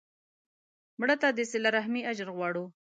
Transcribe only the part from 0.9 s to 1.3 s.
مړه ته